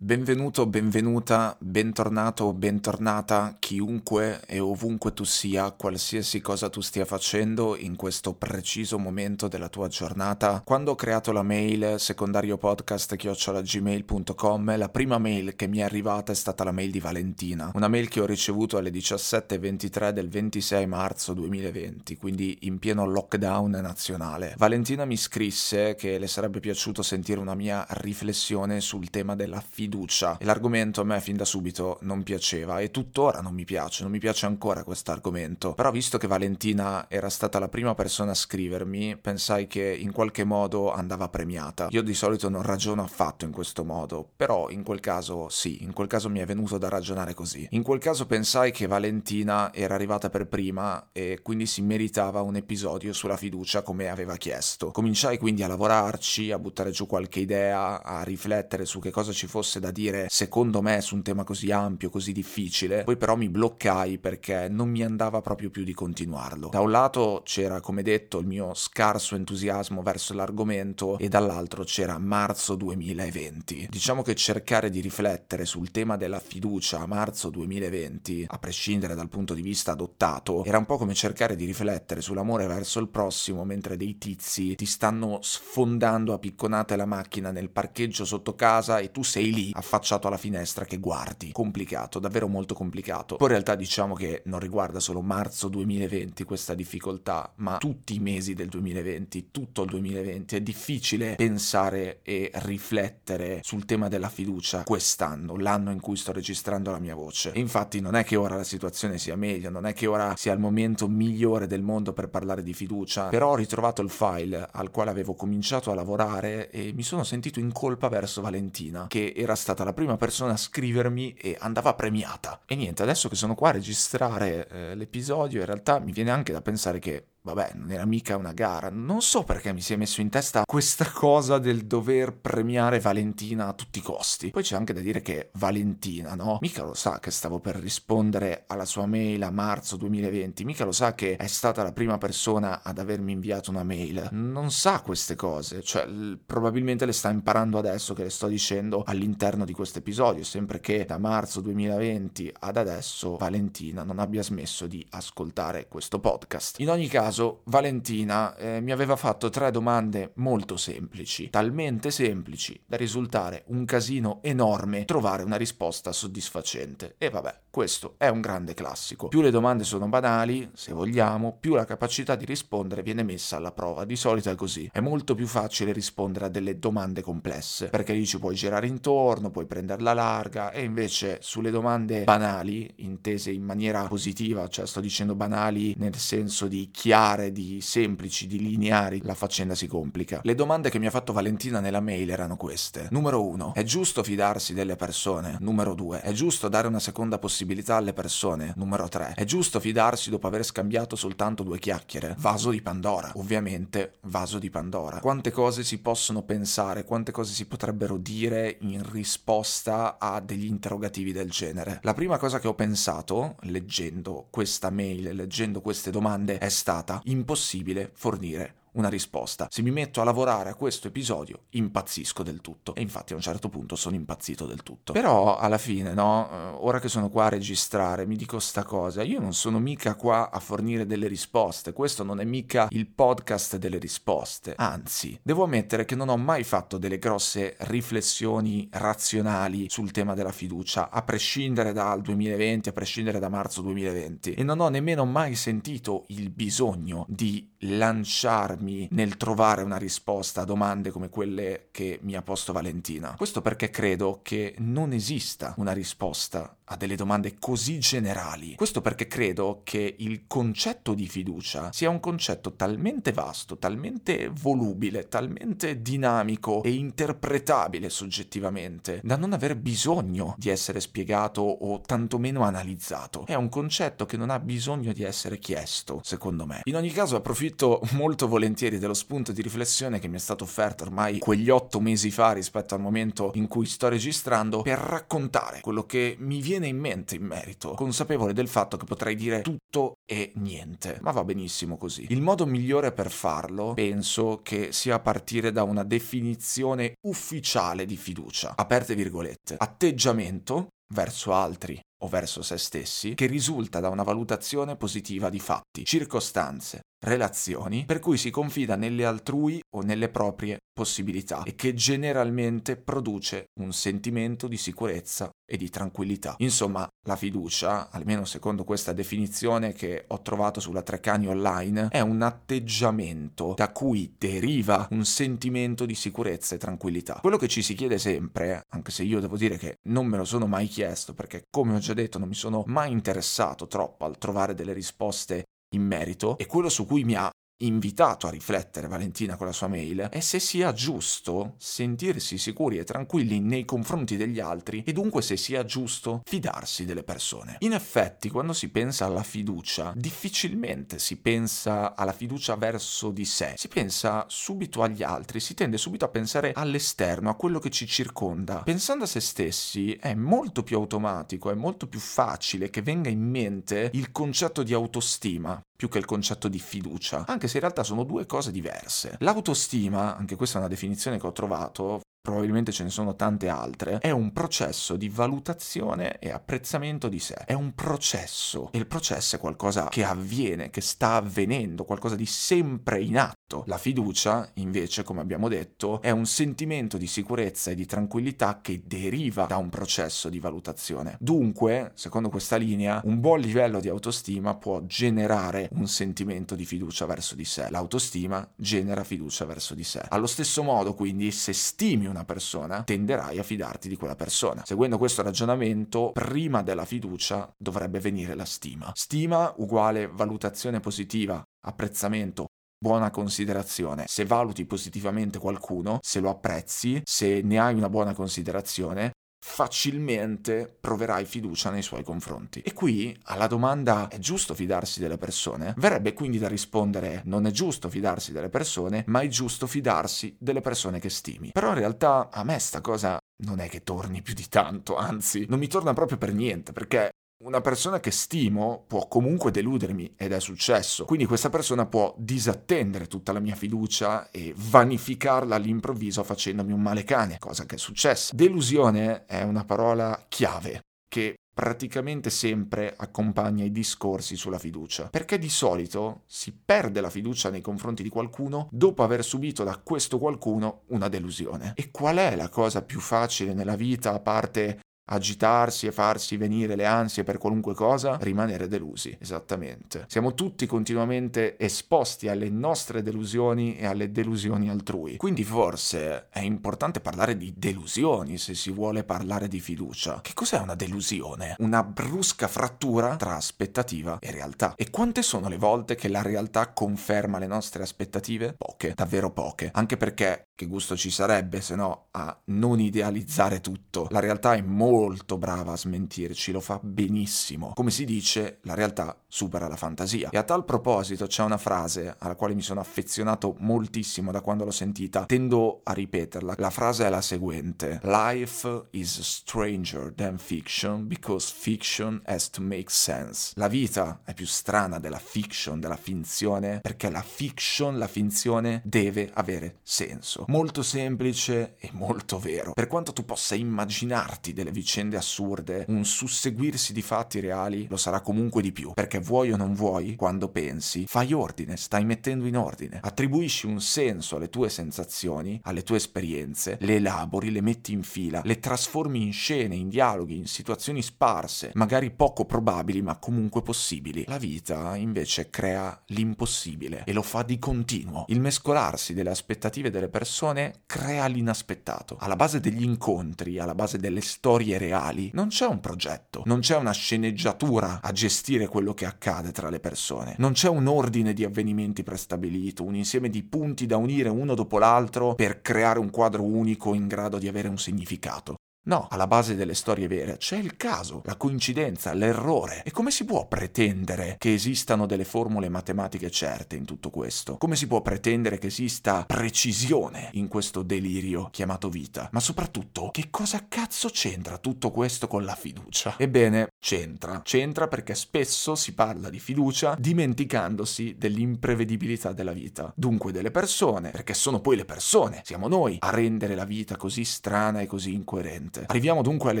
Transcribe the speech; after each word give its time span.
Benvenuto, 0.00 0.64
benvenuta, 0.64 1.56
bentornato 1.58 2.52
bentornata, 2.52 3.56
chiunque 3.58 4.42
e 4.46 4.60
ovunque 4.60 5.12
tu 5.12 5.24
sia, 5.24 5.72
qualsiasi 5.72 6.40
cosa 6.40 6.70
tu 6.70 6.80
stia 6.80 7.04
facendo 7.04 7.76
in 7.76 7.96
questo 7.96 8.32
preciso 8.32 8.96
momento 8.96 9.48
della 9.48 9.68
tua 9.68 9.88
giornata. 9.88 10.62
Quando 10.64 10.92
ho 10.92 10.94
creato 10.94 11.32
la 11.32 11.42
mail 11.42 11.96
secondariopodcast.gmail.com 11.98 14.76
la 14.76 14.88
prima 14.88 15.18
mail 15.18 15.56
che 15.56 15.66
mi 15.66 15.78
è 15.78 15.82
arrivata 15.82 16.30
è 16.30 16.36
stata 16.36 16.62
la 16.62 16.70
mail 16.70 16.92
di 16.92 17.00
Valentina, 17.00 17.72
una 17.74 17.88
mail 17.88 18.08
che 18.08 18.20
ho 18.20 18.24
ricevuto 18.24 18.76
alle 18.76 18.90
17.23 18.90 20.10
del 20.10 20.28
26 20.28 20.86
marzo 20.86 21.32
2020, 21.32 22.16
quindi 22.18 22.58
in 22.60 22.78
pieno 22.78 23.04
lockdown 23.04 23.70
nazionale. 23.70 24.54
Valentina 24.58 25.04
mi 25.04 25.16
scrisse 25.16 25.96
che 25.96 26.18
le 26.18 26.28
sarebbe 26.28 26.60
piaciuto 26.60 27.02
sentire 27.02 27.40
una 27.40 27.56
mia 27.56 27.84
riflessione 27.88 28.80
sul 28.80 29.10
tema 29.10 29.34
della 29.34 29.60
fiducia 29.60 29.86
fiducia 29.88 30.36
e 30.38 30.44
l'argomento 30.44 31.00
a 31.00 31.04
me 31.04 31.20
fin 31.20 31.36
da 31.36 31.46
subito 31.46 31.98
non 32.02 32.22
piaceva 32.22 32.80
e 32.80 32.90
tuttora 32.90 33.40
non 33.40 33.54
mi 33.54 33.64
piace, 33.64 34.02
non 34.02 34.12
mi 34.12 34.18
piace 34.18 34.44
ancora 34.44 34.84
questo 34.84 35.10
argomento. 35.10 35.72
Però 35.72 35.90
visto 35.90 36.18
che 36.18 36.26
Valentina 36.26 37.06
era 37.08 37.30
stata 37.30 37.58
la 37.58 37.68
prima 37.68 37.94
persona 37.94 38.32
a 38.32 38.34
scrivermi, 38.34 39.16
pensai 39.16 39.66
che 39.66 39.96
in 39.98 40.12
qualche 40.12 40.44
modo 40.44 40.92
andava 40.92 41.28
premiata. 41.28 41.88
Io 41.90 42.02
di 42.02 42.14
solito 42.14 42.50
non 42.50 42.62
ragiono 42.62 43.02
affatto 43.02 43.46
in 43.46 43.50
questo 43.50 43.84
modo, 43.84 44.28
però 44.36 44.68
in 44.68 44.82
quel 44.82 45.00
caso 45.00 45.48
sì, 45.48 45.82
in 45.82 45.92
quel 45.94 46.08
caso 46.08 46.28
mi 46.28 46.40
è 46.40 46.44
venuto 46.44 46.76
da 46.76 46.88
ragionare 46.88 47.32
così. 47.32 47.66
In 47.70 47.82
quel 47.82 47.98
caso 47.98 48.26
pensai 48.26 48.70
che 48.70 48.86
Valentina 48.86 49.72
era 49.72 49.94
arrivata 49.94 50.28
per 50.28 50.46
prima 50.46 51.08
e 51.12 51.40
quindi 51.42 51.64
si 51.64 51.80
meritava 51.80 52.42
un 52.42 52.56
episodio 52.56 53.12
sulla 53.14 53.36
fiducia 53.36 53.82
come 53.82 54.08
aveva 54.08 54.36
chiesto. 54.36 54.90
Cominciai 54.90 55.38
quindi 55.38 55.62
a 55.62 55.68
lavorarci, 55.68 56.52
a 56.52 56.58
buttare 56.58 56.90
giù 56.90 57.06
qualche 57.06 57.40
idea, 57.40 58.02
a 58.02 58.22
riflettere 58.22 58.84
su 58.84 59.00
che 59.00 59.10
cosa 59.10 59.32
ci 59.32 59.46
fosse 59.46 59.77
cose 59.78 59.80
da 59.80 59.90
dire 59.90 60.26
secondo 60.28 60.82
me 60.82 61.00
su 61.00 61.14
un 61.14 61.22
tema 61.22 61.44
così 61.44 61.70
ampio, 61.70 62.10
così 62.10 62.32
difficile, 62.32 63.04
poi 63.04 63.16
però 63.16 63.36
mi 63.36 63.48
bloccai 63.48 64.18
perché 64.18 64.68
non 64.68 64.90
mi 64.90 65.02
andava 65.02 65.40
proprio 65.40 65.70
più 65.70 65.84
di 65.84 65.94
continuarlo. 65.94 66.68
Da 66.68 66.80
un 66.80 66.90
lato 66.90 67.42
c'era, 67.44 67.80
come 67.80 68.02
detto, 68.02 68.38
il 68.38 68.46
mio 68.46 68.74
scarso 68.74 69.34
entusiasmo 69.34 70.02
verso 70.02 70.34
l'argomento 70.34 71.18
e 71.18 71.28
dall'altro 71.28 71.84
c'era 71.84 72.18
marzo 72.18 72.74
2020. 72.74 73.88
Diciamo 73.90 74.22
che 74.22 74.34
cercare 74.34 74.90
di 74.90 75.00
riflettere 75.00 75.64
sul 75.64 75.90
tema 75.90 76.16
della 76.16 76.40
fiducia 76.40 77.00
a 77.00 77.06
marzo 77.06 77.48
2020, 77.50 78.46
a 78.48 78.58
prescindere 78.58 79.14
dal 79.14 79.28
punto 79.28 79.54
di 79.54 79.62
vista 79.62 79.92
adottato, 79.92 80.64
era 80.64 80.78
un 80.78 80.86
po' 80.86 80.98
come 80.98 81.14
cercare 81.14 81.56
di 81.56 81.64
riflettere 81.64 82.20
sull'amore 82.20 82.66
verso 82.66 83.00
il 83.00 83.08
prossimo 83.08 83.64
mentre 83.64 83.96
dei 83.96 84.18
tizi 84.18 84.74
ti 84.74 84.86
stanno 84.86 85.38
sfondando 85.42 86.32
a 86.32 86.38
picconate 86.38 86.96
la 86.96 87.06
macchina 87.06 87.50
nel 87.50 87.70
parcheggio 87.70 88.24
sotto 88.24 88.54
casa 88.54 88.98
e 88.98 89.10
tu 89.10 89.22
sei 89.22 89.52
lì 89.52 89.67
affacciato 89.74 90.26
alla 90.26 90.36
finestra 90.36 90.84
che 90.84 90.98
guardi. 90.98 91.52
Complicato, 91.52 92.18
davvero 92.18 92.48
molto 92.48 92.74
complicato. 92.74 93.36
Poi 93.36 93.46
in 93.46 93.52
realtà 93.52 93.74
diciamo 93.74 94.14
che 94.14 94.42
non 94.46 94.60
riguarda 94.60 95.00
solo 95.00 95.20
marzo 95.20 95.68
2020 95.68 96.44
questa 96.44 96.74
difficoltà, 96.74 97.52
ma 97.56 97.78
tutti 97.78 98.14
i 98.14 98.20
mesi 98.20 98.54
del 98.54 98.68
2020, 98.68 99.48
tutto 99.50 99.82
il 99.82 99.90
2020. 99.90 100.56
È 100.56 100.60
difficile 100.60 101.34
pensare 101.34 102.20
e 102.22 102.50
riflettere 102.54 103.60
sul 103.62 103.84
tema 103.84 104.08
della 104.08 104.28
fiducia 104.28 104.82
quest'anno, 104.84 105.56
l'anno 105.56 105.90
in 105.90 106.00
cui 106.00 106.16
sto 106.16 106.32
registrando 106.32 106.90
la 106.90 106.98
mia 106.98 107.14
voce. 107.14 107.52
E 107.52 107.60
infatti 107.60 108.00
non 108.00 108.14
è 108.14 108.24
che 108.24 108.36
ora 108.36 108.56
la 108.56 108.64
situazione 108.64 109.18
sia 109.18 109.36
meglio, 109.36 109.70
non 109.70 109.86
è 109.86 109.92
che 109.92 110.06
ora 110.06 110.34
sia 110.36 110.52
il 110.52 110.58
momento 110.58 111.08
migliore 111.08 111.66
del 111.66 111.82
mondo 111.82 112.12
per 112.12 112.28
parlare 112.28 112.62
di 112.62 112.72
fiducia, 112.72 113.28
però 113.28 113.50
ho 113.50 113.56
ritrovato 113.56 114.02
il 114.02 114.10
file 114.10 114.68
al 114.70 114.90
quale 114.90 115.10
avevo 115.10 115.34
cominciato 115.34 115.90
a 115.90 115.94
lavorare 115.94 116.70
e 116.70 116.92
mi 116.94 117.02
sono 117.02 117.24
sentito 117.24 117.58
in 117.58 117.72
colpa 117.72 118.08
verso 118.08 118.40
Valentina, 118.40 119.06
che 119.08 119.32
era 119.36 119.54
stata 119.58 119.84
la 119.84 119.92
prima 119.92 120.16
persona 120.16 120.52
a 120.52 120.56
scrivermi 120.56 121.34
e 121.34 121.56
andava 121.60 121.94
premiata. 121.94 122.60
E 122.66 122.74
niente, 122.74 123.02
adesso 123.02 123.28
che 123.28 123.36
sono 123.36 123.54
qua 123.54 123.68
a 123.68 123.72
registrare 123.72 124.68
eh, 124.68 124.94
l'episodio, 124.94 125.60
in 125.60 125.66
realtà 125.66 125.98
mi 125.98 126.12
viene 126.12 126.30
anche 126.30 126.52
da 126.52 126.62
pensare 126.62 126.98
che 126.98 127.26
vabbè, 127.54 127.72
non 127.74 127.90
era 127.90 128.04
mica 128.04 128.36
una 128.36 128.52
gara. 128.52 128.90
Non 128.90 129.22
so 129.22 129.42
perché 129.44 129.72
mi 129.72 129.80
si 129.80 129.92
è 129.92 129.96
messo 129.96 130.20
in 130.20 130.28
testa 130.28 130.64
questa 130.66 131.10
cosa 131.10 131.58
del 131.58 131.86
dover 131.86 132.34
premiare 132.34 133.00
Valentina 133.00 133.68
a 133.68 133.72
tutti 133.72 133.98
i 133.98 134.02
costi. 134.02 134.50
Poi 134.50 134.62
c'è 134.62 134.76
anche 134.76 134.92
da 134.92 135.00
dire 135.00 135.22
che 135.22 135.50
Valentina, 135.54 136.34
no? 136.34 136.58
Mica 136.60 136.82
lo 136.82 136.94
sa 136.94 137.18
che 137.20 137.30
stavo 137.30 137.58
per 137.60 137.76
rispondere 137.76 138.64
alla 138.66 138.84
sua 138.84 139.06
mail 139.06 139.42
a 139.42 139.50
marzo 139.50 139.96
2020, 139.96 140.64
mica 140.64 140.84
lo 140.84 140.92
sa 140.92 141.14
che 141.14 141.36
è 141.36 141.46
stata 141.46 141.82
la 141.82 141.92
prima 141.92 142.18
persona 142.18 142.82
ad 142.82 142.98
avermi 142.98 143.32
inviato 143.32 143.70
una 143.70 143.84
mail. 143.84 144.28
Non 144.32 144.70
sa 144.70 145.00
queste 145.00 145.34
cose, 145.34 145.82
cioè 145.82 146.06
l- 146.06 146.38
probabilmente 146.44 147.06
le 147.06 147.12
sta 147.12 147.30
imparando 147.30 147.78
adesso 147.78 148.14
che 148.14 148.24
le 148.24 148.30
sto 148.30 148.46
dicendo 148.46 149.02
all'interno 149.06 149.64
di 149.64 149.72
questo 149.72 149.98
episodio, 149.98 150.44
sempre 150.44 150.80
che 150.80 151.04
da 151.04 151.18
marzo 151.18 151.60
2020 151.60 152.52
ad 152.60 152.76
adesso 152.76 153.36
Valentina 153.36 154.02
non 154.02 154.18
abbia 154.18 154.42
smesso 154.42 154.86
di 154.86 155.04
ascoltare 155.10 155.86
questo 155.88 156.18
podcast. 156.18 156.80
In 156.80 156.90
ogni 156.90 157.08
caso, 157.08 157.37
caso 157.38 157.60
Valentina 157.64 158.56
eh, 158.56 158.80
mi 158.80 158.90
aveva 158.90 159.14
fatto 159.14 159.48
tre 159.48 159.70
domande 159.70 160.32
molto 160.36 160.76
semplici, 160.76 161.50
talmente 161.50 162.10
semplici 162.10 162.80
da 162.84 162.96
risultare 162.96 163.62
un 163.66 163.84
casino 163.84 164.40
enorme 164.42 165.04
trovare 165.04 165.44
una 165.44 165.56
risposta 165.56 166.10
soddisfacente. 166.10 167.14
E 167.16 167.30
vabbè, 167.30 167.60
questo 167.70 168.14
è 168.18 168.26
un 168.26 168.40
grande 168.40 168.74
classico. 168.74 169.28
Più 169.28 169.40
le 169.40 169.52
domande 169.52 169.84
sono 169.84 170.08
banali, 170.08 170.68
se 170.74 170.92
vogliamo, 170.92 171.56
più 171.60 171.74
la 171.74 171.84
capacità 171.84 172.34
di 172.34 172.44
rispondere 172.44 173.02
viene 173.02 173.22
messa 173.22 173.56
alla 173.56 173.70
prova. 173.70 174.04
Di 174.04 174.16
solito 174.16 174.50
è 174.50 174.56
così. 174.56 174.90
È 174.92 175.00
molto 175.00 175.36
più 175.36 175.46
facile 175.46 175.92
rispondere 175.92 176.46
a 176.46 176.48
delle 176.48 176.80
domande 176.80 177.22
complesse, 177.22 177.86
perché 177.88 178.14
lì 178.14 178.26
ci 178.26 178.40
puoi 178.40 178.56
girare 178.56 178.88
intorno, 178.88 179.50
puoi 179.50 179.66
prenderla 179.66 180.12
larga, 180.12 180.72
e 180.72 180.82
invece 180.82 181.38
sulle 181.40 181.70
domande 181.70 182.24
banali, 182.24 182.90
intese 182.96 183.52
in 183.52 183.62
maniera 183.62 184.06
positiva, 184.08 184.66
cioè 184.66 184.86
sto 184.86 185.00
dicendo 185.00 185.36
banali 185.36 185.94
nel 185.98 186.16
senso 186.16 186.66
di 186.66 186.90
chiare, 187.18 187.50
di 187.50 187.80
semplici, 187.80 188.46
di 188.46 188.60
lineari, 188.60 189.20
la 189.24 189.34
faccenda 189.34 189.74
si 189.74 189.88
complica. 189.88 190.38
Le 190.44 190.54
domande 190.54 190.88
che 190.88 191.00
mi 191.00 191.06
ha 191.06 191.10
fatto 191.10 191.32
Valentina 191.32 191.80
nella 191.80 191.98
mail 191.98 192.30
erano 192.30 192.56
queste. 192.56 193.08
Numero 193.10 193.44
uno, 193.44 193.74
è 193.74 193.82
giusto 193.82 194.22
fidarsi 194.22 194.72
delle 194.72 194.94
persone? 194.94 195.56
Numero 195.58 195.94
due, 195.94 196.20
è 196.20 196.30
giusto 196.30 196.68
dare 196.68 196.86
una 196.86 197.00
seconda 197.00 197.38
possibilità 197.38 197.96
alle 197.96 198.12
persone. 198.12 198.72
Numero 198.76 199.08
3. 199.08 199.32
È 199.34 199.44
giusto 199.44 199.80
fidarsi 199.80 200.30
dopo 200.30 200.46
aver 200.46 200.64
scambiato 200.64 201.16
soltanto 201.16 201.64
due 201.64 201.80
chiacchiere. 201.80 202.36
Vaso 202.38 202.70
di 202.70 202.80
Pandora. 202.80 203.32
Ovviamente, 203.34 204.18
vaso 204.22 204.60
di 204.60 204.70
Pandora. 204.70 205.18
Quante 205.18 205.50
cose 205.50 205.82
si 205.82 205.98
possono 205.98 206.42
pensare, 206.42 207.04
quante 207.04 207.32
cose 207.32 207.52
si 207.52 207.66
potrebbero 207.66 208.16
dire 208.16 208.76
in 208.82 209.02
risposta 209.10 210.18
a 210.20 210.38
degli 210.40 210.66
interrogativi 210.66 211.32
del 211.32 211.50
genere. 211.50 211.98
La 212.02 212.14
prima 212.14 212.38
cosa 212.38 212.60
che 212.60 212.68
ho 212.68 212.74
pensato, 212.74 213.56
leggendo 213.62 214.46
questa 214.50 214.90
mail, 214.90 215.34
leggendo 215.34 215.80
queste 215.80 216.12
domande, 216.12 216.58
è 216.58 216.68
stata 216.68 217.07
impossibile 217.24 218.10
fornire 218.14 218.74
una 218.92 219.08
risposta. 219.08 219.68
Se 219.70 219.82
mi 219.82 219.90
metto 219.90 220.20
a 220.20 220.24
lavorare 220.24 220.70
a 220.70 220.74
questo 220.74 221.08
episodio, 221.08 221.64
impazzisco 221.70 222.42
del 222.42 222.60
tutto. 222.60 222.94
E 222.94 223.00
infatti 223.02 223.32
a 223.32 223.36
un 223.36 223.42
certo 223.42 223.68
punto 223.68 223.96
sono 223.96 224.16
impazzito 224.16 224.66
del 224.66 224.82
tutto. 224.82 225.12
Però 225.12 225.56
alla 225.56 225.78
fine, 225.78 226.14
no, 226.14 226.48
eh, 226.50 226.54
ora 226.80 227.00
che 227.00 227.08
sono 227.08 227.28
qua 227.28 227.46
a 227.46 227.50
registrare, 227.50 228.26
mi 228.26 228.36
dico 228.36 228.58
sta 228.58 228.84
cosa, 228.84 229.22
io 229.22 229.40
non 229.40 229.52
sono 229.52 229.78
mica 229.78 230.14
qua 230.14 230.50
a 230.50 230.60
fornire 230.60 231.06
delle 231.06 231.26
risposte, 231.26 231.92
questo 231.92 232.24
non 232.24 232.40
è 232.40 232.44
mica 232.44 232.88
il 232.90 233.06
podcast 233.06 233.76
delle 233.76 233.98
risposte. 233.98 234.74
Anzi, 234.76 235.38
devo 235.42 235.64
ammettere 235.64 236.04
che 236.04 236.14
non 236.14 236.28
ho 236.28 236.36
mai 236.36 236.64
fatto 236.64 236.98
delle 236.98 237.18
grosse 237.18 237.76
riflessioni 237.80 238.88
razionali 238.90 239.86
sul 239.88 240.10
tema 240.10 240.34
della 240.34 240.52
fiducia, 240.52 241.10
a 241.10 241.22
prescindere 241.22 241.92
dal 241.92 242.20
2020, 242.20 242.88
a 242.88 242.92
prescindere 242.92 243.38
da 243.38 243.48
marzo 243.48 243.82
2020. 243.82 244.54
E 244.54 244.62
non 244.62 244.80
ho 244.80 244.88
nemmeno 244.88 245.24
mai 245.24 245.54
sentito 245.54 246.24
il 246.28 246.50
bisogno 246.50 247.24
di 247.28 247.70
lanciarmi 247.80 248.77
aiutarmi 248.78 249.08
nel 249.10 249.36
trovare 249.36 249.82
una 249.82 249.96
risposta 249.96 250.62
a 250.62 250.64
domande 250.64 251.10
come 251.10 251.28
quelle 251.28 251.88
che 251.90 252.18
mi 252.22 252.34
ha 252.34 252.42
posto 252.42 252.72
Valentina. 252.72 253.34
Questo 253.36 253.60
perché 253.60 253.90
credo 253.90 254.40
che 254.42 254.74
non 254.78 255.12
esista 255.12 255.74
una 255.78 255.92
risposta 255.92 256.77
a 256.88 256.96
delle 256.96 257.16
domande 257.16 257.56
così 257.58 257.98
generali. 257.98 258.74
Questo 258.74 259.00
perché 259.00 259.26
credo 259.26 259.80
che 259.84 260.16
il 260.18 260.44
concetto 260.46 261.14
di 261.14 261.26
fiducia 261.26 261.92
sia 261.92 262.10
un 262.10 262.20
concetto 262.20 262.74
talmente 262.74 263.32
vasto, 263.32 263.78
talmente 263.78 264.50
volubile, 264.52 265.28
talmente 265.28 266.00
dinamico 266.00 266.82
e 266.82 266.92
interpretabile 266.92 268.08
soggettivamente 268.08 269.20
da 269.22 269.36
non 269.36 269.52
aver 269.52 269.76
bisogno 269.76 270.54
di 270.58 270.70
essere 270.70 271.00
spiegato 271.00 271.62
o 271.62 272.00
tantomeno 272.00 272.62
analizzato. 272.62 273.44
È 273.46 273.54
un 273.54 273.68
concetto 273.68 274.26
che 274.26 274.36
non 274.36 274.50
ha 274.50 274.58
bisogno 274.58 275.12
di 275.12 275.22
essere 275.22 275.58
chiesto, 275.58 276.20
secondo 276.22 276.66
me. 276.66 276.80
In 276.84 276.96
ogni 276.96 277.10
caso 277.10 277.36
approfitto 277.36 278.00
molto 278.12 278.48
volentieri 278.48 278.98
dello 278.98 279.14
spunto 279.14 279.52
di 279.52 279.62
riflessione 279.62 280.18
che 280.18 280.28
mi 280.28 280.36
è 280.36 280.40
stato 280.40 280.64
offerto 280.64 281.04
ormai 281.04 281.38
quegli 281.38 281.70
otto 281.70 282.00
mesi 282.00 282.30
fa 282.30 282.52
rispetto 282.52 282.94
al 282.94 283.00
momento 283.00 283.52
in 283.54 283.68
cui 283.68 283.86
sto 283.86 284.08
registrando 284.08 284.82
per 284.82 284.98
raccontare 284.98 285.80
quello 285.80 286.04
che 286.04 286.36
mi 286.38 286.60
viene 286.60 286.77
viene 286.78 286.86
in 286.86 286.98
mente 286.98 287.34
in 287.34 287.44
merito, 287.44 287.92
consapevole 287.94 288.52
del 288.52 288.68
fatto 288.68 288.96
che 288.96 289.04
potrei 289.04 289.34
dire 289.34 289.62
tutto 289.62 290.18
e 290.24 290.52
niente, 290.56 291.18
ma 291.22 291.32
va 291.32 291.44
benissimo 291.44 291.96
così. 291.96 292.26
Il 292.28 292.40
modo 292.40 292.66
migliore 292.66 293.12
per 293.12 293.30
farlo, 293.30 293.94
penso 293.94 294.60
che 294.62 294.92
sia 294.92 295.18
partire 295.18 295.72
da 295.72 295.82
una 295.82 296.04
definizione 296.04 297.14
ufficiale 297.26 298.06
di 298.06 298.16
fiducia, 298.16 298.74
aperte 298.76 299.14
virgolette, 299.14 299.76
atteggiamento 299.76 300.88
verso 301.14 301.52
altri 301.52 302.00
o 302.20 302.28
verso 302.28 302.62
se 302.62 302.78
stessi 302.78 303.34
che 303.34 303.46
risulta 303.46 304.00
da 304.00 304.08
una 304.08 304.22
valutazione 304.22 304.96
positiva 304.96 305.48
di 305.50 305.60
fatti, 305.60 306.04
circostanze, 306.04 307.02
relazioni 307.20 308.04
per 308.04 308.20
cui 308.20 308.36
si 308.36 308.50
confida 308.50 308.96
nelle 308.96 309.24
altrui 309.24 309.80
o 309.94 310.02
nelle 310.02 310.28
proprie 310.28 310.78
possibilità 310.92 311.62
e 311.62 311.74
che 311.74 311.94
generalmente 311.94 312.96
produce 312.96 313.66
un 313.80 313.92
sentimento 313.92 314.66
di 314.66 314.76
sicurezza 314.76 315.48
e 315.64 315.76
di 315.76 315.90
tranquillità. 315.90 316.56
Insomma, 316.58 317.06
la 317.26 317.36
fiducia, 317.36 318.10
almeno 318.10 318.44
secondo 318.44 318.84
questa 318.84 319.12
definizione 319.12 319.92
che 319.92 320.24
ho 320.26 320.42
trovato 320.42 320.80
sulla 320.80 321.02
Treccani 321.02 321.46
online, 321.46 322.08
è 322.10 322.20
un 322.20 322.42
atteggiamento 322.42 323.74
da 323.76 323.92
cui 323.92 324.34
deriva 324.38 325.06
un 325.10 325.24
sentimento 325.24 326.04
di 326.04 326.14
sicurezza 326.14 326.74
e 326.74 326.78
tranquillità. 326.78 327.38
Quello 327.40 327.58
che 327.58 327.68
ci 327.68 327.82
si 327.82 327.94
chiede 327.94 328.18
sempre, 328.18 328.82
anche 328.88 329.12
se 329.12 329.22
io 329.22 329.40
devo 329.40 329.56
dire 329.56 329.76
che 329.76 329.98
non 330.08 330.26
me 330.26 330.36
lo 330.36 330.44
sono 330.44 330.66
mai 330.66 330.86
chiesto 330.86 330.97
perché 331.34 331.64
come 331.70 331.94
ho 331.94 331.98
già 331.98 332.14
detto 332.14 332.38
non 332.38 332.48
mi 332.48 332.54
sono 332.54 332.82
mai 332.86 333.10
interessato 333.10 333.86
troppo 333.86 334.24
al 334.24 334.38
trovare 334.38 334.74
delle 334.74 334.92
risposte 334.92 335.64
in 335.94 336.02
merito 336.02 336.58
e 336.58 336.66
quello 336.66 336.88
su 336.88 337.06
cui 337.06 337.24
mi 337.24 337.34
ha 337.34 337.50
invitato 337.78 338.46
a 338.46 338.50
riflettere 338.50 339.06
Valentina 339.06 339.56
con 339.56 339.66
la 339.66 339.72
sua 339.72 339.88
mail 339.88 340.28
è 340.30 340.40
se 340.40 340.58
sia 340.58 340.92
giusto 340.92 341.74
sentirsi 341.78 342.58
sicuri 342.58 342.98
e 342.98 343.04
tranquilli 343.04 343.60
nei 343.60 343.84
confronti 343.84 344.36
degli 344.36 344.58
altri 344.58 345.04
e 345.06 345.12
dunque 345.12 345.42
se 345.42 345.56
sia 345.56 345.84
giusto 345.84 346.42
fidarsi 346.44 347.04
delle 347.04 347.22
persone. 347.22 347.76
In 347.80 347.92
effetti, 347.92 348.48
quando 348.50 348.72
si 348.72 348.88
pensa 348.88 349.26
alla 349.26 349.42
fiducia, 349.42 350.12
difficilmente 350.16 351.18
si 351.18 351.36
pensa 351.36 352.16
alla 352.16 352.32
fiducia 352.32 352.74
verso 352.76 353.30
di 353.30 353.44
sé, 353.44 353.74
si 353.76 353.88
pensa 353.88 354.44
subito 354.48 355.02
agli 355.02 355.22
altri, 355.22 355.60
si 355.60 355.74
tende 355.74 355.98
subito 355.98 356.24
a 356.24 356.28
pensare 356.28 356.72
all'esterno, 356.74 357.50
a 357.50 357.54
quello 357.54 357.78
che 357.78 357.90
ci 357.90 358.06
circonda. 358.06 358.82
Pensando 358.82 359.24
a 359.24 359.28
se 359.28 359.40
stessi 359.40 360.14
è 360.14 360.34
molto 360.34 360.82
più 360.82 360.96
automatico, 360.96 361.70
è 361.70 361.74
molto 361.74 362.08
più 362.08 362.18
facile 362.18 362.90
che 362.90 363.02
venga 363.02 363.28
in 363.28 363.42
mente 363.42 364.10
il 364.14 364.32
concetto 364.32 364.82
di 364.82 364.92
autostima 364.92 365.80
più 365.98 366.08
che 366.08 366.18
il 366.18 366.26
concetto 366.26 366.68
di 366.68 366.78
fiducia, 366.78 367.44
anche 367.48 367.66
se 367.66 367.78
in 367.78 367.80
realtà 367.82 368.04
sono 368.04 368.22
due 368.22 368.46
cose 368.46 368.70
diverse. 368.70 369.34
L'autostima, 369.40 370.36
anche 370.36 370.54
questa 370.54 370.76
è 370.76 370.78
una 370.78 370.88
definizione 370.88 371.40
che 371.40 371.46
ho 371.48 371.50
trovato, 371.50 372.20
probabilmente 372.40 372.92
ce 372.92 373.04
ne 373.04 373.10
sono 373.10 373.34
tante 373.34 373.68
altre, 373.68 374.18
è 374.18 374.30
un 374.30 374.52
processo 374.52 375.16
di 375.16 375.28
valutazione 375.28 376.38
e 376.38 376.50
apprezzamento 376.50 377.28
di 377.28 377.38
sé. 377.38 377.54
È 377.66 377.72
un 377.72 377.94
processo 377.94 378.90
e 378.92 378.98
il 378.98 379.06
processo 379.06 379.56
è 379.56 379.58
qualcosa 379.58 380.08
che 380.08 380.24
avviene, 380.24 380.90
che 380.90 381.00
sta 381.00 381.34
avvenendo, 381.34 382.04
qualcosa 382.04 382.36
di 382.36 382.46
sempre 382.46 383.20
in 383.20 383.38
atto. 383.38 383.84
La 383.86 383.98
fiducia, 383.98 384.70
invece, 384.74 385.24
come 385.24 385.40
abbiamo 385.40 385.68
detto, 385.68 386.22
è 386.22 386.30
un 386.30 386.46
sentimento 386.46 387.18
di 387.18 387.26
sicurezza 387.26 387.90
e 387.90 387.94
di 387.94 388.06
tranquillità 388.06 388.80
che 388.80 389.02
deriva 389.04 389.66
da 389.66 389.76
un 389.76 389.90
processo 389.90 390.48
di 390.48 390.58
valutazione. 390.58 391.36
Dunque, 391.40 392.12
secondo 392.14 392.48
questa 392.48 392.76
linea, 392.76 393.20
un 393.24 393.40
buon 393.40 393.60
livello 393.60 394.00
di 394.00 394.08
autostima 394.08 394.74
può 394.74 395.02
generare 395.02 395.90
un 395.92 396.06
sentimento 396.06 396.74
di 396.74 396.86
fiducia 396.86 397.26
verso 397.26 397.54
di 397.54 397.64
sé. 397.64 397.88
L'autostima 397.90 398.66
genera 398.74 399.24
fiducia 399.24 399.66
verso 399.66 399.94
di 399.94 400.04
sé. 400.04 400.22
Allo 400.28 400.46
stesso 400.46 400.82
modo, 400.82 401.14
quindi, 401.14 401.50
se 401.50 401.72
stimi 401.72 402.26
una 402.28 402.44
persona, 402.44 403.02
tenderai 403.02 403.58
a 403.58 403.62
fidarti 403.62 404.08
di 404.08 404.16
quella 404.16 404.36
persona. 404.36 404.82
Seguendo 404.84 405.18
questo 405.18 405.42
ragionamento, 405.42 406.30
prima 406.32 406.82
della 406.82 407.04
fiducia 407.04 407.72
dovrebbe 407.76 408.20
venire 408.20 408.54
la 408.54 408.64
stima. 408.64 409.10
Stima 409.14 409.72
uguale 409.76 410.28
valutazione 410.28 411.00
positiva, 411.00 411.62
apprezzamento, 411.86 412.66
buona 412.98 413.30
considerazione. 413.30 414.24
Se 414.26 414.44
valuti 414.44 414.84
positivamente 414.84 415.58
qualcuno, 415.58 416.18
se 416.20 416.40
lo 416.40 416.50
apprezzi, 416.50 417.22
se 417.24 417.62
ne 417.62 417.78
hai 417.78 417.94
una 417.94 418.08
buona 418.08 418.34
considerazione, 418.34 419.32
facilmente 419.60 420.96
proverai 421.00 421.44
fiducia 421.44 421.90
nei 421.90 422.02
suoi 422.02 422.22
confronti. 422.22 422.80
E 422.80 422.92
qui 422.92 423.36
alla 423.44 423.66
domanda 423.66 424.28
è 424.28 424.38
giusto 424.38 424.74
fidarsi 424.74 425.20
delle 425.20 425.38
persone? 425.38 425.94
Verrebbe 425.96 426.32
quindi 426.32 426.58
da 426.58 426.68
rispondere 426.68 427.42
non 427.44 427.66
è 427.66 427.70
giusto 427.70 428.08
fidarsi 428.08 428.52
delle 428.52 428.68
persone, 428.68 429.24
ma 429.26 429.40
è 429.40 429.48
giusto 429.48 429.86
fidarsi 429.86 430.56
delle 430.58 430.80
persone 430.80 431.18
che 431.18 431.30
stimi. 431.30 431.70
Però 431.72 431.88
in 431.88 431.98
realtà 431.98 432.50
a 432.50 432.64
me 432.64 432.78
sta 432.78 433.00
cosa 433.00 433.38
non 433.64 433.80
è 433.80 433.88
che 433.88 434.04
torni 434.04 434.42
più 434.42 434.54
di 434.54 434.68
tanto, 434.68 435.16
anzi 435.16 435.66
non 435.68 435.78
mi 435.78 435.88
torna 435.88 436.12
proprio 436.12 436.38
per 436.38 436.52
niente, 436.52 436.92
perché 436.92 437.30
una 437.64 437.80
persona 437.80 438.20
che 438.20 438.30
stimo 438.30 439.04
può 439.06 439.26
comunque 439.26 439.70
deludermi 439.70 440.34
ed 440.36 440.52
è 440.52 440.60
successo. 440.60 441.24
Quindi 441.24 441.46
questa 441.46 441.70
persona 441.70 442.06
può 442.06 442.34
disattendere 442.38 443.26
tutta 443.26 443.52
la 443.52 443.58
mia 443.58 443.74
fiducia 443.74 444.50
e 444.50 444.72
vanificarla 444.76 445.74
all'improvviso 445.74 446.44
facendomi 446.44 446.92
un 446.92 447.02
male 447.02 447.24
cane, 447.24 447.58
cosa 447.58 447.84
che 447.84 447.96
è 447.96 447.98
successa. 447.98 448.54
Delusione 448.54 449.44
è 449.46 449.62
una 449.62 449.84
parola 449.84 450.44
chiave 450.48 451.00
che 451.28 451.56
praticamente 451.78 452.50
sempre 452.50 453.14
accompagna 453.16 453.84
i 453.84 453.92
discorsi 453.92 454.56
sulla 454.56 454.78
fiducia, 454.80 455.28
perché 455.28 455.58
di 455.58 455.68
solito 455.68 456.42
si 456.46 456.72
perde 456.72 457.20
la 457.20 457.30
fiducia 457.30 457.70
nei 457.70 457.80
confronti 457.80 458.24
di 458.24 458.28
qualcuno 458.28 458.88
dopo 458.90 459.22
aver 459.22 459.44
subito 459.44 459.84
da 459.84 459.96
questo 460.02 460.38
qualcuno 460.38 461.02
una 461.08 461.28
delusione. 461.28 461.92
E 461.94 462.10
qual 462.10 462.38
è 462.38 462.56
la 462.56 462.68
cosa 462.68 463.02
più 463.02 463.20
facile 463.20 463.74
nella 463.74 463.94
vita 463.94 464.32
a 464.32 464.40
parte 464.40 465.00
agitarsi 465.28 466.06
e 466.06 466.12
farsi 466.12 466.56
venire 466.56 466.96
le 466.96 467.06
ansie 467.06 467.44
per 467.44 467.58
qualunque 467.58 467.94
cosa, 467.94 468.38
rimanere 468.40 468.88
delusi. 468.88 469.36
Esattamente. 469.40 470.24
Siamo 470.28 470.54
tutti 470.54 470.86
continuamente 470.86 471.78
esposti 471.78 472.48
alle 472.48 472.68
nostre 472.70 473.22
delusioni 473.22 473.96
e 473.96 474.06
alle 474.06 474.30
delusioni 474.30 474.88
altrui. 474.88 475.36
Quindi 475.36 475.64
forse 475.64 476.48
è 476.50 476.60
importante 476.60 477.20
parlare 477.20 477.56
di 477.56 477.74
delusioni 477.76 478.58
se 478.58 478.74
si 478.74 478.90
vuole 478.90 479.24
parlare 479.24 479.68
di 479.68 479.80
fiducia. 479.80 480.40
Che 480.40 480.54
cos'è 480.54 480.78
una 480.78 480.94
delusione? 480.94 481.76
Una 481.78 482.02
brusca 482.02 482.68
frattura 482.68 483.36
tra 483.36 483.56
aspettativa 483.56 484.38
e 484.40 484.50
realtà. 484.50 484.94
E 484.96 485.10
quante 485.10 485.42
sono 485.42 485.68
le 485.68 485.78
volte 485.78 486.14
che 486.14 486.28
la 486.28 486.42
realtà 486.42 486.92
conferma 486.92 487.58
le 487.58 487.66
nostre 487.66 488.02
aspettative? 488.02 488.74
Poche, 488.76 489.12
davvero 489.14 489.50
poche. 489.50 489.90
Anche 489.92 490.16
perché 490.16 490.68
che 490.74 490.86
gusto 490.86 491.16
ci 491.16 491.30
sarebbe 491.30 491.80
se 491.80 491.96
no 491.96 492.26
a 492.30 492.56
non 492.66 493.00
idealizzare 493.00 493.80
tutto. 493.80 494.28
La 494.30 494.38
realtà 494.38 494.74
è 494.74 494.80
molto 494.80 495.17
brava 495.58 495.92
a 495.92 495.96
smentirci, 495.96 496.72
lo 496.72 496.80
fa 496.80 497.00
benissimo. 497.02 497.92
Come 497.94 498.10
si 498.10 498.24
dice, 498.24 498.78
la 498.82 498.94
realtà 498.94 499.36
supera 499.46 499.88
la 499.88 499.96
fantasia. 499.96 500.50
E 500.50 500.56
a 500.56 500.62
tal 500.62 500.84
proposito 500.84 501.46
c'è 501.46 501.62
una 501.62 501.78
frase 501.78 502.36
alla 502.38 502.54
quale 502.54 502.74
mi 502.74 502.82
sono 502.82 503.00
affezionato 503.00 503.74
moltissimo 503.78 504.52
da 504.52 504.60
quando 504.60 504.84
l'ho 504.84 504.90
sentita, 504.90 505.46
tendo 505.46 506.00
a 506.04 506.12
ripeterla. 506.12 506.74
La 506.78 506.90
frase 506.90 507.26
è 507.26 507.28
la 507.28 507.40
seguente: 507.40 508.20
Life 508.22 509.06
is 509.10 509.40
stranger 509.40 510.32
than 510.34 510.58
fiction 510.58 511.26
because 511.26 511.72
fiction 511.76 512.40
has 512.44 512.70
to 512.70 512.80
make 512.80 513.06
sense. 513.08 513.72
La 513.74 513.88
vita 513.88 514.42
è 514.44 514.54
più 514.54 514.66
strana 514.66 515.18
della 515.18 515.40
fiction, 515.40 515.98
della 515.98 516.16
finzione, 516.16 517.00
perché 517.00 517.28
la 517.30 517.42
fiction, 517.42 518.18
la 518.18 518.28
finzione 518.28 519.02
deve 519.04 519.50
avere 519.52 519.98
senso 520.02 520.64
molto 520.68 521.02
semplice 521.02 521.96
e 521.98 522.10
molto 522.12 522.58
vero. 522.58 522.92
Per 522.92 523.06
quanto 523.08 523.32
tu 523.32 523.44
possa 523.44 523.74
immaginarti 523.74 524.72
delle 524.72 524.90
vicende 524.90 525.06
assurde, 525.36 526.04
un 526.08 526.24
susseguirsi 526.24 527.12
di 527.12 527.22
fatti 527.22 527.60
reali 527.60 528.06
lo 528.08 528.16
sarà 528.16 528.40
comunque 528.40 528.82
di 528.82 528.92
più, 528.92 529.12
perché 529.14 529.38
vuoi 529.38 529.72
o 529.72 529.76
non 529.76 529.94
vuoi, 529.94 530.34
quando 530.36 530.68
pensi, 530.68 531.24
fai 531.26 531.52
ordine, 531.52 531.96
stai 531.96 532.24
mettendo 532.24 532.66
in 532.66 532.76
ordine, 532.76 533.20
attribuisci 533.22 533.86
un 533.86 534.00
senso 534.00 534.56
alle 534.56 534.68
tue 534.68 534.88
sensazioni, 534.90 535.80
alle 535.84 536.02
tue 536.02 536.16
esperienze, 536.16 536.98
le 537.00 537.16
elabori, 537.16 537.70
le 537.70 537.80
metti 537.80 538.12
in 538.12 538.22
fila, 538.22 538.60
le 538.64 538.78
trasformi 538.78 539.42
in 539.42 539.52
scene, 539.52 539.94
in 539.94 540.08
dialoghi, 540.08 540.56
in 540.58 540.66
situazioni 540.66 541.22
sparse, 541.22 541.92
magari 541.94 542.30
poco 542.30 542.66
probabili 542.66 543.22
ma 543.22 543.36
comunque 543.36 543.82
possibili. 543.82 544.44
La 544.46 544.58
vita 544.58 545.16
invece 545.16 545.70
crea 545.70 546.20
l'impossibile 546.26 547.24
e 547.24 547.32
lo 547.32 547.42
fa 547.42 547.62
di 547.62 547.78
continuo. 547.78 548.44
Il 548.48 548.60
mescolarsi 548.60 549.32
delle 549.32 549.50
aspettative 549.50 550.10
delle 550.10 550.28
persone 550.28 551.02
crea 551.06 551.46
l'inaspettato. 551.46 552.36
Alla 552.40 552.56
base 552.56 552.80
degli 552.80 553.02
incontri, 553.02 553.78
alla 553.78 553.94
base 553.94 554.18
delle 554.18 554.40
storie 554.40 554.97
reali, 554.98 555.50
non 555.54 555.68
c'è 555.68 555.86
un 555.86 556.00
progetto, 556.00 556.62
non 556.66 556.80
c'è 556.80 556.96
una 556.96 557.12
sceneggiatura 557.12 558.20
a 558.22 558.32
gestire 558.32 558.86
quello 558.86 559.14
che 559.14 559.26
accade 559.26 559.72
tra 559.72 559.88
le 559.88 560.00
persone, 560.00 560.54
non 560.58 560.72
c'è 560.72 560.88
un 560.88 561.06
ordine 561.06 561.52
di 561.52 561.64
avvenimenti 561.64 562.22
prestabilito, 562.22 563.04
un 563.04 563.14
insieme 563.14 563.48
di 563.48 563.62
punti 563.62 564.06
da 564.06 564.16
unire 564.16 564.48
uno 564.48 564.74
dopo 564.74 564.98
l'altro 564.98 565.54
per 565.54 565.80
creare 565.80 566.18
un 566.18 566.30
quadro 566.30 566.64
unico 566.64 567.14
in 567.14 567.26
grado 567.26 567.58
di 567.58 567.68
avere 567.68 567.88
un 567.88 567.98
significato. 567.98 568.77
No, 569.08 569.26
alla 569.30 569.46
base 569.46 569.74
delle 569.74 569.94
storie 569.94 570.28
vere 570.28 570.58
c'è 570.58 570.76
il 570.76 570.98
caso, 570.98 571.40
la 571.46 571.56
coincidenza, 571.56 572.34
l'errore. 572.34 573.02
E 573.04 573.10
come 573.10 573.30
si 573.30 573.46
può 573.46 573.66
pretendere 573.66 574.56
che 574.58 574.74
esistano 574.74 575.24
delle 575.24 575.46
formule 575.46 575.88
matematiche 575.88 576.50
certe 576.50 576.96
in 576.96 577.06
tutto 577.06 577.30
questo? 577.30 577.78
Come 577.78 577.96
si 577.96 578.06
può 578.06 578.20
pretendere 578.20 578.76
che 578.76 578.88
esista 578.88 579.44
precisione 579.46 580.50
in 580.52 580.68
questo 580.68 581.02
delirio 581.02 581.70
chiamato 581.70 582.10
vita? 582.10 582.50
Ma 582.52 582.60
soprattutto, 582.60 583.30
che 583.30 583.48
cosa 583.48 583.86
cazzo 583.88 584.28
c'entra 584.28 584.76
tutto 584.76 585.10
questo 585.10 585.46
con 585.46 585.64
la 585.64 585.74
fiducia? 585.74 586.34
Ebbene, 586.36 586.88
c'entra. 587.00 587.62
C'entra 587.64 588.08
perché 588.08 588.34
spesso 588.34 588.94
si 588.94 589.14
parla 589.14 589.48
di 589.48 589.58
fiducia 589.58 590.16
dimenticandosi 590.18 591.36
dell'imprevedibilità 591.38 592.52
della 592.52 592.72
vita. 592.72 593.10
Dunque 593.16 593.52
delle 593.52 593.70
persone, 593.70 594.32
perché 594.32 594.52
sono 594.52 594.80
poi 594.80 594.96
le 594.96 595.06
persone, 595.06 595.62
siamo 595.64 595.88
noi 595.88 596.16
a 596.18 596.28
rendere 596.28 596.74
la 596.74 596.84
vita 596.84 597.16
così 597.16 597.44
strana 597.44 598.00
e 598.00 598.06
così 598.06 598.34
incoerente. 598.34 598.96
Arriviamo 599.06 599.42
dunque 599.42 599.70
alle 599.70 599.80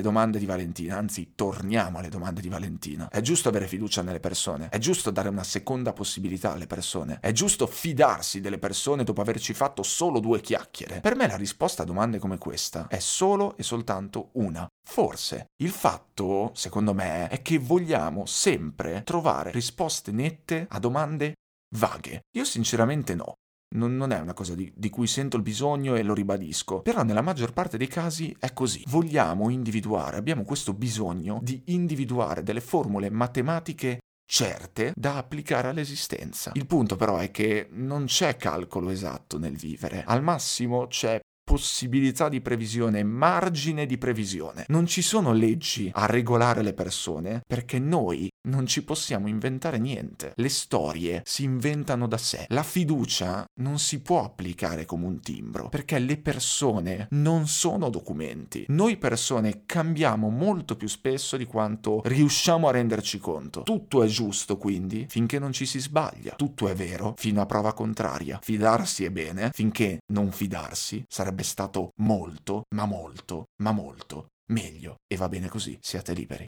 domande 0.00 0.38
di 0.38 0.46
Valentina, 0.46 0.96
anzi 0.96 1.32
torniamo 1.34 1.98
alle 1.98 2.08
domande 2.08 2.40
di 2.40 2.48
Valentina. 2.48 3.08
È 3.08 3.20
giusto 3.20 3.48
avere 3.48 3.66
fiducia 3.66 4.02
nelle 4.02 4.20
persone, 4.20 4.68
è 4.70 4.78
giusto 4.78 5.10
dare 5.10 5.28
una 5.28 5.44
seconda 5.44 5.92
possibilità 5.92 6.52
alle 6.52 6.66
persone, 6.66 7.18
è 7.20 7.32
giusto 7.32 7.66
fidarsi 7.66 8.40
delle 8.40 8.58
persone 8.58 9.04
dopo 9.04 9.20
averci 9.20 9.54
fatto 9.54 9.82
solo 9.82 10.20
due 10.20 10.40
chiacchiere. 10.40 11.00
Per 11.00 11.16
me 11.16 11.26
la 11.26 11.36
risposta 11.36 11.82
a 11.82 11.86
domande 11.86 12.18
come 12.18 12.38
questa 12.38 12.86
è 12.88 12.98
solo 12.98 13.56
e 13.56 13.62
soltanto 13.62 14.30
una. 14.32 14.66
Forse. 14.88 15.46
Il 15.62 15.70
fatto, 15.70 16.50
secondo 16.54 16.94
me, 16.94 17.28
è 17.28 17.42
che 17.42 17.58
vogliamo 17.58 18.24
sempre 18.26 19.02
trovare 19.04 19.50
risposte 19.50 20.12
nette 20.12 20.66
a 20.68 20.78
domande 20.78 21.34
vaghe. 21.76 22.22
Io 22.36 22.44
sinceramente 22.44 23.14
no. 23.14 23.34
Non, 23.76 23.96
non, 23.96 24.12
è 24.12 24.18
una 24.18 24.32
cosa 24.32 24.54
di, 24.54 24.72
di, 24.74 24.88
cui 24.88 25.06
sento 25.06 25.36
il 25.36 25.42
bisogno 25.42 25.94
e 25.94 26.02
lo 26.02 26.14
ribadisco, 26.14 26.80
però 26.80 27.02
nella 27.02 27.20
maggior 27.20 27.52
parte 27.52 27.76
dei 27.76 27.86
casi 27.86 28.34
è 28.38 28.52
così. 28.52 28.82
Vogliamo 28.86 29.50
individuare, 29.50 30.16
abbiamo 30.16 30.44
questo 30.44 30.72
bisogno 30.72 31.38
di 31.42 31.62
individuare 31.66 32.42
delle 32.42 32.60
formule 32.60 33.10
matematiche 33.10 33.98
certe 34.26 34.92
da 34.94 35.16
applicare 35.16 35.68
all'esistenza. 35.68 36.52
Il 36.54 36.66
punto 36.66 36.96
però 36.96 37.16
è 37.16 37.30
che 37.30 37.68
non 37.72 38.04
c'è 38.04 38.36
calcolo 38.36 38.90
esatto 38.90 39.38
nel 39.38 39.56
vivere, 39.56 40.04
al 40.04 40.22
massimo 40.22 40.86
c'è 40.86 41.20
possibilità 41.48 42.28
di 42.28 42.42
previsione, 42.42 43.02
margine 43.02 43.86
di 43.86 43.96
previsione. 43.96 44.66
Non 44.68 44.84
ci 44.86 45.00
sono 45.00 45.32
leggi 45.32 45.90
a 45.94 46.04
regolare 46.04 46.60
le 46.60 46.74
persone 46.74 47.40
perché 47.46 47.78
noi 47.78 48.28
non 48.48 48.66
ci 48.66 48.82
possiamo 48.82 49.28
inventare 49.28 49.78
niente. 49.78 50.32
Le 50.36 50.48
storie 50.48 51.22
si 51.24 51.44
inventano 51.44 52.06
da 52.06 52.18
sé. 52.18 52.46
La 52.48 52.62
fiducia 52.62 53.44
non 53.60 53.78
si 53.78 54.00
può 54.00 54.24
applicare 54.24 54.84
come 54.84 55.06
un 55.06 55.20
timbro 55.20 55.68
perché 55.68 55.98
le 55.98 56.18
persone 56.18 57.06
non 57.10 57.46
sono 57.46 57.90
documenti. 57.90 58.64
Noi 58.68 58.96
persone 58.96 59.62
cambiamo 59.66 60.28
molto 60.28 60.76
più 60.76 60.88
spesso 60.88 61.36
di 61.36 61.44
quanto 61.44 62.00
riusciamo 62.04 62.68
a 62.68 62.72
renderci 62.72 63.18
conto. 63.18 63.62
Tutto 63.62 64.02
è 64.02 64.06
giusto 64.06 64.56
quindi 64.56 65.06
finché 65.08 65.38
non 65.38 65.52
ci 65.52 65.66
si 65.66 65.78
sbaglia. 65.78 66.34
Tutto 66.36 66.68
è 66.68 66.74
vero 66.74 67.14
fino 67.16 67.40
a 67.40 67.46
prova 67.46 67.72
contraria. 67.74 68.38
Fidarsi 68.42 69.04
è 69.04 69.10
bene 69.10 69.50
finché 69.52 69.98
non 70.12 70.30
fidarsi 70.32 71.04
sarebbe 71.08 71.42
stato 71.42 71.90
molto, 71.96 72.64
ma 72.74 72.86
molto, 72.86 73.46
ma 73.62 73.72
molto 73.72 74.28
meglio. 74.48 74.96
E 75.06 75.16
va 75.16 75.28
bene 75.28 75.48
così, 75.48 75.78
siate 75.80 76.12
liberi. 76.12 76.46